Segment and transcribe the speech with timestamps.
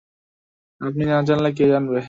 [0.81, 1.97] আপনি না জানলে কে জানবে?